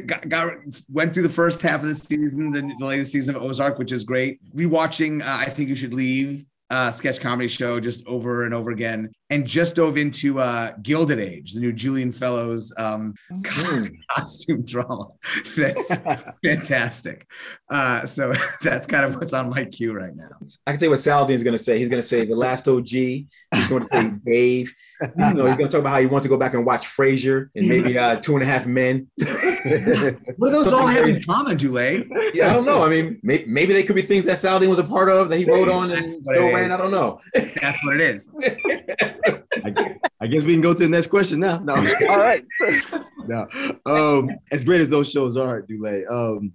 got, 0.07 0.29
got, 0.29 0.55
went 0.91 1.15
through 1.15 1.23
the 1.23 1.29
first 1.29 1.63
half 1.63 1.83
of 1.83 1.89
the 1.89 1.95
season, 1.95 2.51
the, 2.51 2.63
the 2.79 2.85
latest 2.85 3.13
season 3.13 3.37
of 3.37 3.43
Ozark, 3.43 3.79
which 3.79 3.93
is 3.93 4.03
great. 4.03 4.41
Rewatching, 4.55 5.23
uh, 5.23 5.37
I 5.39 5.49
think 5.49 5.69
you 5.69 5.77
should 5.77 5.95
leave 5.95 6.47
uh, 6.71 6.91
sketch 6.91 7.21
comedy 7.21 7.49
show 7.49 7.79
just 7.79 8.05
over 8.07 8.45
and 8.45 8.53
over 8.53 8.71
again, 8.71 9.11
and 9.31 9.47
just 9.47 9.77
dove 9.77 9.97
into 9.97 10.41
uh, 10.41 10.73
Gilded 10.83 11.21
Age, 11.21 11.53
the 11.53 11.61
new 11.61 11.73
Julian 11.73 12.13
Fellowes 12.13 12.73
um, 12.77 13.15
mm. 13.31 13.97
costume 14.17 14.65
drama. 14.65 15.09
That's 15.57 15.97
fantastic. 16.45 17.27
Uh, 17.69 18.05
so 18.07 18.33
that's 18.63 18.87
kind 18.87 19.05
of 19.05 19.17
what's 19.17 19.33
on 19.33 19.51
my 19.51 19.65
queue 19.65 19.93
right 19.93 20.15
now. 20.15 20.31
I 20.67 20.73
can 20.73 20.81
say 20.81 20.89
what 20.89 20.99
Saladin's 20.99 21.43
going 21.43 21.57
to 21.57 21.63
say. 21.63 21.79
He's 21.79 21.89
going 21.89 22.03
to 22.03 22.09
say 22.09 22.25
the 22.25 22.35
last 22.35 22.69
OG. 22.69 22.89
He's 22.89 23.29
going 23.69 23.87
to 23.87 23.89
say 23.89 24.11
Dave. 24.25 24.75
You 25.19 25.35
know, 25.35 25.45
he's 25.45 25.57
going 25.57 25.67
to 25.67 25.69
talk 25.69 25.81
about 25.81 25.91
how 25.91 26.01
he 26.01 26.07
wants 26.07 26.25
to 26.25 26.29
go 26.29 26.37
back 26.37 26.55
and 26.55 26.65
watch 26.65 26.87
Frasier 26.87 27.51
and 27.55 27.69
maybe 27.69 27.99
uh, 27.99 28.17
Two 28.17 28.35
and 28.35 28.43
a 28.43 28.47
Half 28.47 28.67
Men. 28.67 29.09
what 29.17 29.29
do 29.29 30.51
those 30.51 30.73
all 30.73 30.87
have 30.87 31.07
in 31.07 31.23
common, 31.23 31.57
Dule? 31.57 32.05
Yeah, 32.33 32.51
I 32.51 32.55
don't 32.55 32.65
know. 32.65 32.83
I 32.83 32.89
mean, 32.89 33.21
maybe, 33.23 33.45
maybe 33.47 33.73
they 33.73 33.83
could 33.83 33.97
be 33.97 34.03
things 34.03 34.25
that 34.25 34.39
Saladin 34.39 34.71
was 34.71 34.79
a 34.79 34.85
part 34.85 35.11
of 35.11 35.29
that 35.29 35.39
he 35.39 35.45
wrote 35.45 35.69
on 35.69 35.91
and 35.91 36.11
still 36.11 36.53
ran. 36.53 36.73
I 36.73 36.77
don't 36.77 36.91
know. 36.91 37.21
That's 37.35 37.85
what 37.85 38.01
it 38.01 38.01
is. 38.01 38.29
I 40.21 40.27
guess 40.29 40.45
we 40.45 40.55
can 40.55 40.63
go 40.63 40.73
to 40.73 40.79
the 40.79 40.89
next 40.89 41.09
question 41.09 41.41
now. 41.41 41.59
No. 41.59 41.75
All 41.75 42.19
right. 42.19 42.45
no. 43.27 43.47
Um, 43.85 44.31
as 44.51 44.65
great 44.65 44.81
as 44.81 44.89
those 44.89 45.11
shows 45.11 45.37
are, 45.37 45.63
Dule, 45.63 46.05
um, 46.11 46.53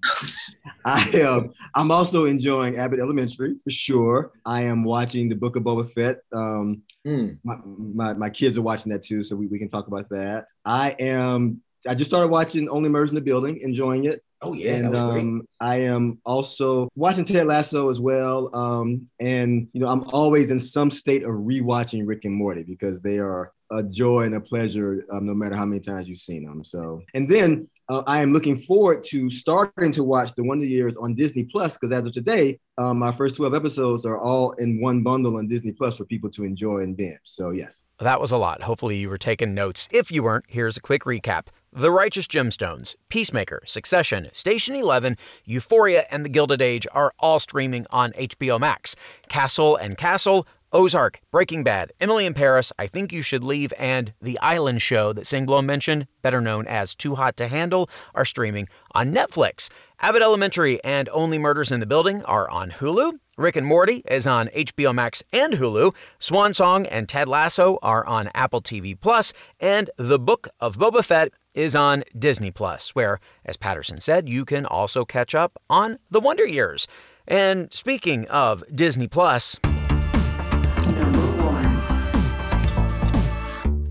I 0.86 1.10
am. 1.14 1.28
Um, 1.28 1.54
I'm 1.76 1.92
also 1.92 2.26
enjoying 2.26 2.78
Abbott 2.78 3.00
Elementary 3.00 3.56
for 3.64 3.70
sure. 3.70 4.32
I 4.46 4.64
am 4.64 4.84
watching 4.84 5.30
the 5.30 5.36
Book 5.36 5.56
of 5.56 5.64
Boba 5.64 5.92
Fett. 5.94 6.20
Um, 6.34 6.84
mm. 7.06 7.38
my, 7.44 7.58
my, 7.66 8.14
my 8.14 8.30
kids 8.30 8.58
are 8.58 8.62
watching 8.62 8.92
that 8.92 9.04
too, 9.04 9.24
so 9.24 9.36
we, 9.36 9.48
we 9.48 9.60
can 9.60 9.70
talk 9.70 9.88
about 9.88 10.10
that. 10.10 10.46
I 10.66 10.92
am. 10.92 11.62
I 11.88 11.96
just 11.96 12.12
started 12.12 12.28
watching 12.28 12.70
Only 12.70 12.90
Murders 12.90 13.10
in 13.10 13.16
the 13.16 13.22
Building, 13.22 13.60
enjoying 13.62 14.06
it. 14.06 14.24
Oh 14.44 14.54
yeah, 14.54 14.74
and 14.74 14.96
um, 14.96 15.48
I 15.60 15.78
am 15.82 16.20
also 16.26 16.90
watching 16.96 17.26
Ted 17.26 17.46
Lasso 17.46 17.90
as 17.90 18.00
well. 18.00 18.56
Um, 18.56 19.08
and 19.20 19.68
you 19.74 19.82
know, 19.82 19.88
I'm 19.88 20.04
always 20.06 20.50
in 20.50 20.58
some 20.60 20.90
state 20.90 21.24
of 21.24 21.30
rewatching 21.30 22.08
Rick 22.08 22.26
and 22.26 22.34
Morty 22.34 22.64
because 22.64 23.02
they 23.02 23.20
are 23.20 23.52
a 23.72 23.84
joy 23.84 24.24
and 24.24 24.36
a 24.36 24.42
pleasure, 24.42 25.06
um, 25.12 25.26
no 25.26 25.34
matter 25.34 25.56
how 25.56 25.66
many 25.66 25.80
times 25.80 26.08
you've 26.08 26.18
seen 26.18 26.44
them. 26.44 26.64
So, 26.66 27.02
and 27.14 27.30
then 27.30 27.70
uh, 27.92 28.04
I 28.08 28.22
am 28.22 28.32
looking 28.32 28.58
forward 28.58 29.04
to 29.10 29.30
starting 29.30 29.92
to 29.92 30.04
watch 30.06 30.34
the 30.36 30.44
Wonder 30.46 30.66
Years 30.66 30.96
on 30.96 31.14
Disney 31.14 31.44
Plus 31.44 31.74
because 31.74 31.92
as 31.92 32.08
of 32.08 32.14
today, 32.14 32.58
um, 32.78 33.00
my 33.00 33.12
first 33.12 33.36
12 33.36 33.54
episodes 33.54 34.06
are 34.06 34.18
all 34.18 34.54
in 34.54 34.80
one 34.80 35.04
bundle 35.04 35.36
on 35.36 35.50
Disney 35.50 35.74
Plus 35.74 35.98
for 35.98 36.06
people 36.06 36.30
to 36.32 36.46
enjoy 36.46 36.78
and 36.78 36.96
binge. 36.96 37.20
So, 37.24 37.50
yes. 37.50 37.82
That 38.00 38.22
was 38.22 38.32
a 38.32 38.38
lot. 38.38 38.62
Hopefully, 38.62 38.96
you 38.96 39.10
were 39.10 39.18
taking 39.18 39.54
notes. 39.54 39.90
If 39.92 40.10
you 40.10 40.24
weren't, 40.24 40.46
here's 40.48 40.78
a 40.78 40.82
quick 40.82 41.04
recap. 41.04 41.48
The 41.74 41.92
Righteous 41.92 42.28
Gemstones, 42.28 42.96
Peacemaker, 43.10 43.62
Succession, 43.66 44.30
Station 44.32 44.74
11, 44.76 45.18
Euphoria, 45.44 46.06
and 46.10 46.24
The 46.24 46.30
Gilded 46.30 46.62
Age 46.62 46.88
are 46.94 47.14
all 47.20 47.40
streaming 47.40 47.86
on 47.90 48.14
HBO 48.14 48.58
Max. 48.58 48.96
Castle 49.28 49.76
and 49.76 49.98
Castle, 49.98 50.48
Ozark, 50.74 51.20
Breaking 51.32 51.64
Bad, 51.64 51.92
Emily 52.00 52.26
in 52.26 52.34
Paris, 52.34 52.72
I 52.80 52.88
Think 52.88 53.12
You 53.12 53.22
Should 53.22 53.44
Leave, 53.44 53.74
and 53.78 54.14
The 54.22 54.40
Island 54.40 54.82
Show 54.82 55.12
that 55.14 55.26
Sengbloh 55.26 55.66
mentioned, 55.66 56.08
better 56.22 56.40
known 56.40 56.66
as 56.68 56.96
Too 56.96 57.16
Hot 57.16 57.36
to 57.38 57.48
Handle, 57.48 57.90
are 58.16 58.24
streaming 58.24 58.70
on 58.94 59.14
Netflix. 59.14 59.70
Abbott 60.00 60.22
Elementary 60.22 60.82
and 60.84 61.10
Only 61.10 61.38
Murders 61.38 61.72
in 61.72 61.82
the 61.82 61.86
Building 61.86 62.24
are 62.24 62.50
on 62.50 62.72
Hulu. 62.72 63.20
Rick 63.38 63.56
and 63.56 63.68
Morty 63.68 64.04
is 64.08 64.26
on 64.26 64.48
HBO 64.50 64.94
Max 64.94 65.24
and 65.34 65.54
Hulu. 65.54 65.94
Swan 66.20 66.54
Song 66.54 66.86
and 66.86 67.10
Ted 67.10 67.28
Lasso 67.28 67.78
are 67.82 68.06
on 68.06 68.30
Apple 68.34 68.62
TV 68.62 68.98
Plus, 69.00 69.34
and 69.60 69.90
The 69.98 70.20
Book 70.20 70.48
of 70.60 70.78
Boba 70.78 71.04
Fett 71.04 71.34
is 71.54 71.76
on 71.76 72.04
Disney 72.18 72.52
Plus, 72.52 72.96
where, 72.96 73.20
as 73.44 73.58
Patterson 73.58 74.00
said, 74.00 74.30
you 74.30 74.46
can 74.46 74.66
also 74.66 75.04
catch 75.04 75.36
up 75.36 75.60
on 75.70 76.00
The 76.10 76.22
Wonder 76.22 76.46
Years. 76.46 76.88
And 77.28 77.72
speaking 77.74 78.28
of 78.28 78.64
Disney 78.74 79.08
Plus, 79.08 79.58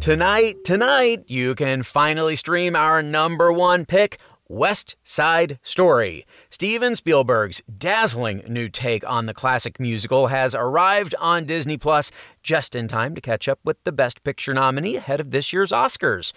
Tonight, 0.01 0.65
tonight, 0.65 1.25
you 1.27 1.55
can 1.55 1.83
finally 1.83 2.35
stream 2.35 2.75
our 2.75 3.03
number 3.03 3.53
one 3.53 3.85
pick, 3.85 4.19
West 4.49 4.97
Side 5.05 5.59
Story. 5.63 6.25
Steven 6.49 6.97
Spielberg's 6.97 7.63
dazzling 7.77 8.43
new 8.49 8.71
take 8.71 9.07
on 9.07 9.27
the 9.27 9.35
classic 9.35 9.79
musical 9.79 10.29
has 10.29 10.55
arrived 10.55 11.15
on 11.19 11.45
Disney 11.45 11.77
Plus 11.77 12.11
just 12.43 12.75
in 12.75 12.89
time 12.89 13.15
to 13.15 13.21
catch 13.21 13.47
up 13.47 13.59
with 13.63 13.77
the 13.85 13.93
Best 13.93 14.25
Picture 14.25 14.55
nominee 14.55 14.97
ahead 14.97 15.21
of 15.21 15.33
this 15.33 15.53
year's 15.53 15.71
Oscars. 15.71 16.33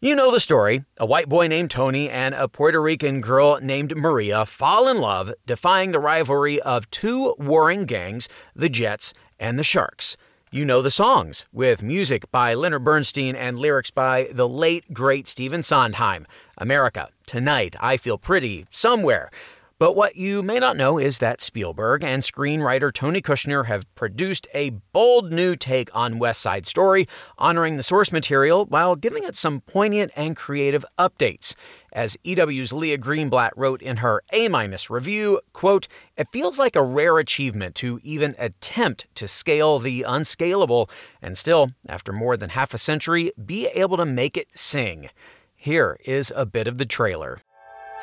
You 0.00 0.14
know 0.14 0.30
the 0.30 0.40
story. 0.40 0.86
A 0.96 1.04
white 1.04 1.28
boy 1.28 1.46
named 1.46 1.70
Tony 1.70 2.08
and 2.08 2.34
a 2.34 2.48
Puerto 2.48 2.80
Rican 2.80 3.20
girl 3.20 3.58
named 3.60 3.94
Maria 3.94 4.46
fall 4.46 4.88
in 4.88 4.96
love, 4.96 5.30
defying 5.44 5.92
the 5.92 6.00
rivalry 6.00 6.58
of 6.62 6.88
two 6.88 7.34
warring 7.38 7.84
gangs, 7.84 8.30
the 8.56 8.70
Jets 8.70 9.12
and 9.38 9.58
the 9.58 9.62
Sharks. 9.62 10.16
You 10.54 10.64
know 10.64 10.82
the 10.82 10.90
songs, 10.92 11.46
with 11.52 11.82
music 11.82 12.30
by 12.30 12.54
Leonard 12.54 12.84
Bernstein 12.84 13.34
and 13.34 13.58
lyrics 13.58 13.90
by 13.90 14.28
the 14.30 14.48
late, 14.48 14.94
great 14.94 15.26
Stephen 15.26 15.64
Sondheim. 15.64 16.28
America, 16.56 17.08
Tonight, 17.26 17.74
I 17.80 17.96
Feel 17.96 18.18
Pretty, 18.18 18.64
Somewhere. 18.70 19.32
But 19.80 19.96
what 19.96 20.14
you 20.14 20.44
may 20.44 20.60
not 20.60 20.76
know 20.76 20.96
is 20.96 21.18
that 21.18 21.40
Spielberg 21.40 22.04
and 22.04 22.22
screenwriter 22.22 22.92
Tony 22.92 23.20
Kushner 23.20 23.66
have 23.66 23.92
produced 23.96 24.46
a 24.54 24.70
bold 24.92 25.32
new 25.32 25.56
take 25.56 25.90
on 25.92 26.20
West 26.20 26.40
Side 26.40 26.68
Story, 26.68 27.08
honoring 27.36 27.76
the 27.76 27.82
source 27.82 28.12
material 28.12 28.64
while 28.66 28.94
giving 28.94 29.24
it 29.24 29.34
some 29.34 29.60
poignant 29.62 30.12
and 30.14 30.36
creative 30.36 30.84
updates. 31.00 31.56
As 31.94 32.16
EW's 32.24 32.72
Leah 32.72 32.98
Greenblatt 32.98 33.50
wrote 33.54 33.80
in 33.80 33.98
her 33.98 34.24
A-minus 34.32 34.90
review, 34.90 35.40
quote, 35.52 35.86
"It 36.16 36.26
feels 36.32 36.58
like 36.58 36.74
a 36.74 36.82
rare 36.82 37.18
achievement 37.18 37.76
to 37.76 38.00
even 38.02 38.34
attempt 38.36 39.06
to 39.14 39.28
scale 39.28 39.78
the 39.78 40.02
unscalable 40.02 40.90
and 41.22 41.38
still, 41.38 41.70
after 41.88 42.12
more 42.12 42.36
than 42.36 42.50
half 42.50 42.74
a 42.74 42.78
century, 42.78 43.30
be 43.46 43.68
able 43.68 43.96
to 43.96 44.04
make 44.04 44.36
it 44.36 44.48
sing." 44.56 45.08
Here 45.54 45.96
is 46.04 46.32
a 46.34 46.44
bit 46.44 46.66
of 46.66 46.78
the 46.78 46.84
trailer. 46.84 47.42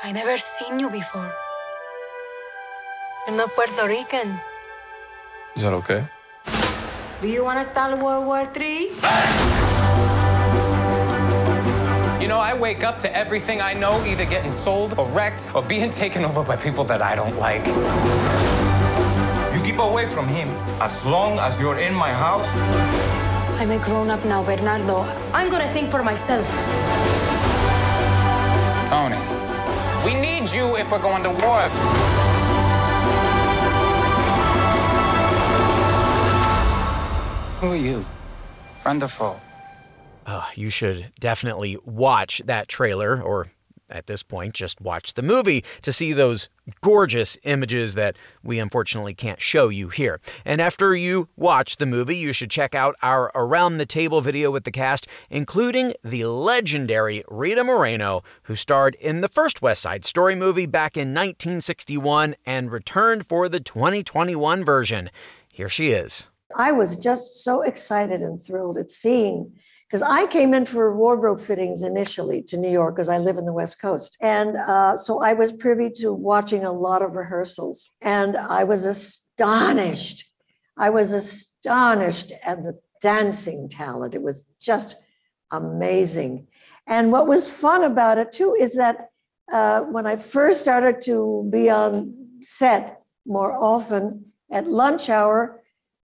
I 0.01 0.13
never 0.13 0.37
seen 0.37 0.79
you 0.79 0.89
before. 0.89 1.35
You're 3.27 3.35
not 3.35 3.49
Puerto 3.49 3.87
Rican. 3.87 4.39
Is 5.57 5.63
that 5.63 5.73
okay? 5.73 6.07
Do 7.21 7.27
you 7.27 7.43
want 7.43 7.61
to 7.61 7.69
start 7.69 7.99
World 7.99 8.25
War 8.25 8.47
III? 8.55 9.60
You 12.21 12.27
know, 12.27 12.37
I 12.37 12.53
wake 12.53 12.83
up 12.83 12.99
to 12.99 13.09
everything 13.17 13.61
I 13.61 13.73
know 13.73 14.05
either 14.05 14.25
getting 14.25 14.51
sold 14.51 14.99
or 14.99 15.07
wrecked 15.09 15.49
or 15.55 15.63
being 15.63 15.89
taken 16.03 16.23
over 16.23 16.43
by 16.43 16.55
people 16.55 16.83
that 16.83 17.01
I 17.01 17.15
don't 17.15 17.35
like. 17.37 17.65
You 19.55 19.61
keep 19.65 19.79
away 19.79 20.05
from 20.05 20.27
him 20.27 20.47
as 20.79 21.03
long 21.03 21.39
as 21.39 21.59
you're 21.59 21.79
in 21.79 21.95
my 21.95 22.11
house. 22.11 22.47
I'm 23.59 23.71
a 23.71 23.79
grown 23.83 24.11
up 24.11 24.23
now, 24.23 24.43
Bernardo. 24.43 24.99
I'm 25.33 25.49
gonna 25.49 25.73
think 25.73 25.89
for 25.89 26.03
myself. 26.03 26.45
Tony, 28.89 29.17
we 30.05 30.13
need 30.13 30.47
you 30.53 30.77
if 30.77 30.91
we're 30.91 31.01
going 31.01 31.23
to 31.23 31.31
war. 31.31 31.61
Who 37.61 37.71
are 37.71 37.75
you? 37.75 38.05
Friend 38.73 39.01
or 39.01 39.07
foe? 39.07 39.50
Uh, 40.25 40.45
you 40.55 40.69
should 40.69 41.11
definitely 41.19 41.77
watch 41.83 42.41
that 42.45 42.67
trailer, 42.67 43.21
or 43.21 43.47
at 43.91 44.07
this 44.07 44.23
point, 44.23 44.53
just 44.53 44.79
watch 44.79 45.13
the 45.15 45.21
movie 45.21 45.63
to 45.81 45.91
see 45.91 46.13
those 46.13 46.47
gorgeous 46.81 47.37
images 47.43 47.95
that 47.95 48.15
we 48.43 48.57
unfortunately 48.59 49.13
can't 49.13 49.41
show 49.41 49.69
you 49.69 49.89
here. 49.89 50.19
And 50.45 50.61
after 50.61 50.95
you 50.95 51.27
watch 51.35 51.77
the 51.77 51.85
movie, 51.85 52.15
you 52.15 52.33
should 52.33 52.49
check 52.49 52.73
out 52.73 52.95
our 53.01 53.31
Around 53.35 53.77
the 53.77 53.85
Table 53.85 54.21
video 54.21 54.51
with 54.51 54.63
the 54.63 54.71
cast, 54.71 55.07
including 55.29 55.93
the 56.03 56.25
legendary 56.25 57.23
Rita 57.27 57.63
Moreno, 57.63 58.23
who 58.43 58.55
starred 58.55 58.95
in 58.95 59.21
the 59.21 59.27
first 59.27 59.61
West 59.61 59.81
Side 59.81 60.05
Story 60.05 60.35
movie 60.35 60.65
back 60.65 60.95
in 60.95 61.09
1961 61.09 62.35
and 62.45 62.71
returned 62.71 63.27
for 63.27 63.49
the 63.49 63.59
2021 63.59 64.63
version. 64.63 65.09
Here 65.51 65.69
she 65.69 65.89
is. 65.89 66.27
I 66.55 66.71
was 66.71 66.97
just 66.97 67.43
so 67.43 67.61
excited 67.61 68.21
and 68.21 68.39
thrilled 68.39 68.77
at 68.77 68.89
seeing 68.91 69.53
because 69.91 70.03
I 70.03 70.25
came 70.27 70.53
in 70.53 70.63
for 70.63 70.95
wardrobe 70.95 71.37
fittings 71.37 71.83
initially 71.83 72.41
to 72.43 72.55
New 72.55 72.69
York 72.69 72.95
because 72.95 73.09
I 73.09 73.17
live 73.17 73.37
in 73.37 73.45
the 73.45 73.51
West 73.51 73.81
Coast. 73.81 74.17
And 74.21 74.55
uh, 74.55 74.95
so 74.95 75.21
I 75.21 75.33
was 75.33 75.51
privy 75.51 75.89
to 75.97 76.13
watching 76.13 76.63
a 76.63 76.71
lot 76.71 77.01
of 77.01 77.15
rehearsals. 77.15 77.91
And 78.01 78.37
I 78.37 78.63
was 78.63 78.85
astonished. 78.85 80.31
I 80.77 80.91
was 80.91 81.11
astonished 81.11 82.31
at 82.41 82.63
the 82.63 82.79
dancing 83.01 83.67
talent. 83.67 84.15
It 84.15 84.21
was 84.21 84.47
just 84.61 84.95
amazing. 85.51 86.47
And 86.87 87.11
what 87.11 87.27
was 87.27 87.45
fun 87.45 87.83
about 87.83 88.17
it 88.17 88.31
too 88.31 88.55
is 88.57 88.77
that 88.77 89.09
uh, 89.51 89.81
when 89.81 90.07
I 90.07 90.15
first 90.15 90.61
started 90.61 91.01
to 91.01 91.49
be 91.51 91.69
on 91.69 92.15
set 92.39 93.01
more 93.25 93.51
often 93.51 94.31
at 94.49 94.67
lunch 94.67 95.09
hour, 95.09 95.60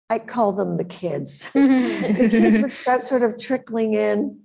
I 0.09 0.19
call 0.19 0.53
them 0.53 0.77
the 0.77 0.83
kids. 0.83 1.47
the 1.53 2.27
kids 2.29 2.57
would 2.57 2.71
start 2.71 3.01
sort 3.01 3.23
of 3.23 3.39
trickling 3.39 3.95
in 3.95 4.39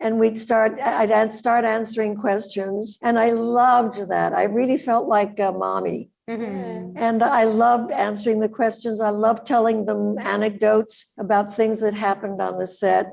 and 0.00 0.18
we'd 0.18 0.38
start 0.38 0.78
I'd 0.80 1.32
start 1.32 1.64
answering 1.64 2.16
questions 2.16 2.98
and 3.02 3.18
I 3.18 3.30
loved 3.30 4.08
that. 4.08 4.32
I 4.32 4.44
really 4.44 4.78
felt 4.78 5.08
like 5.08 5.38
a 5.38 5.52
mommy. 5.52 6.10
Mm-hmm. 6.28 6.96
And 6.96 7.22
I 7.22 7.44
loved 7.44 7.90
answering 7.92 8.40
the 8.40 8.48
questions. 8.48 9.00
I 9.00 9.10
loved 9.10 9.46
telling 9.46 9.84
them 9.84 10.18
anecdotes 10.18 11.12
about 11.18 11.54
things 11.54 11.80
that 11.80 11.94
happened 11.94 12.40
on 12.40 12.58
the 12.58 12.66
set. 12.66 13.06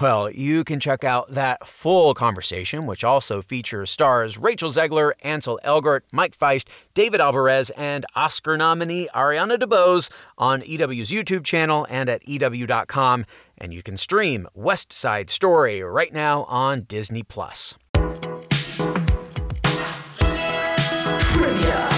Well, 0.00 0.28
you 0.28 0.64
can 0.64 0.80
check 0.80 1.04
out 1.04 1.32
that 1.34 1.68
full 1.68 2.14
conversation, 2.14 2.86
which 2.86 3.04
also 3.04 3.40
features 3.40 3.90
stars 3.90 4.36
Rachel 4.36 4.70
Zegler, 4.70 5.12
Ansel 5.22 5.60
Elgort, 5.64 6.00
Mike 6.10 6.34
Faist, 6.34 6.68
David 6.94 7.20
Alvarez, 7.20 7.70
and 7.70 8.04
Oscar 8.16 8.56
nominee 8.56 9.08
Ariana 9.14 9.56
DeBose 9.56 10.10
on 10.36 10.62
EW's 10.62 11.10
YouTube 11.10 11.44
channel 11.44 11.86
and 11.88 12.08
at 12.08 12.26
EW.com. 12.28 13.24
And 13.56 13.72
you 13.72 13.84
can 13.84 13.96
stream 13.96 14.48
West 14.52 14.92
Side 14.92 15.30
Story 15.30 15.80
right 15.82 16.12
now 16.12 16.42
on 16.44 16.82
Disney 16.82 17.22
Plus. 17.22 17.76
Trivia. 21.34 21.93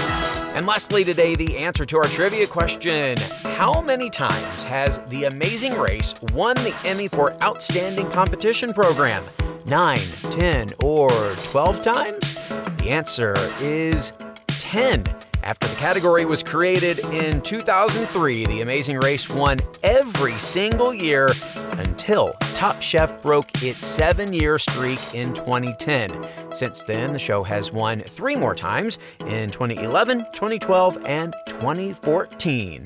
And 0.57 0.65
lastly, 0.65 1.03
today, 1.03 1.35
the 1.35 1.55
answer 1.55 1.85
to 1.85 1.97
our 1.97 2.05
trivia 2.05 2.47
question 2.47 3.15
How 3.43 3.79
many 3.79 4.09
times 4.09 4.63
has 4.63 4.97
The 5.05 5.25
Amazing 5.25 5.77
Race 5.77 6.15
won 6.33 6.55
the 6.55 6.75
Emmy 6.83 7.07
for 7.07 7.31
Outstanding 7.43 8.09
Competition 8.09 8.73
Program? 8.73 9.23
9, 9.67 9.99
10, 10.31 10.73
or 10.83 11.11
12 11.11 11.81
times? 11.83 12.33
The 12.77 12.89
answer 12.89 13.35
is 13.61 14.11
10. 14.47 15.03
After 15.47 15.65
the 15.69 15.75
category 15.77 16.25
was 16.25 16.43
created 16.43 16.99
in 16.99 17.39
2003, 17.39 18.47
The 18.47 18.59
Amazing 18.59 18.99
Race 18.99 19.29
won 19.29 19.61
every 19.81 20.37
single 20.39 20.93
year 20.93 21.29
until 21.71 22.33
Top 22.53 22.81
Chef 22.81 23.23
broke 23.23 23.63
its 23.63 23.85
seven 23.85 24.33
year 24.33 24.59
streak 24.59 24.99
in 25.13 25.33
2010. 25.33 26.09
Since 26.53 26.83
then, 26.83 27.13
the 27.13 27.19
show 27.19 27.43
has 27.43 27.71
won 27.71 28.01
three 28.01 28.35
more 28.35 28.55
times 28.55 28.99
in 29.25 29.49
2011, 29.49 30.25
2012, 30.33 30.97
and 31.05 31.33
2014. 31.45 32.85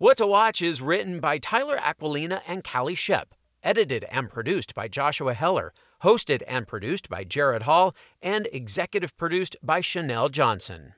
What 0.00 0.16
to 0.16 0.26
Watch 0.26 0.62
is 0.62 0.80
written 0.80 1.20
by 1.20 1.36
Tyler 1.36 1.76
Aquilina 1.76 2.40
and 2.48 2.64
Callie 2.64 2.94
Shep, 2.94 3.34
edited 3.62 4.04
and 4.04 4.30
produced 4.30 4.74
by 4.74 4.88
Joshua 4.88 5.34
Heller, 5.34 5.74
hosted 6.02 6.42
and 6.48 6.66
produced 6.66 7.10
by 7.10 7.22
Jared 7.22 7.64
Hall, 7.64 7.94
and 8.22 8.48
executive 8.50 9.14
produced 9.18 9.56
by 9.62 9.82
Chanel 9.82 10.30
Johnson. 10.30 10.88